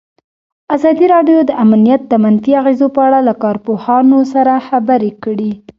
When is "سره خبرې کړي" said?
4.33-5.51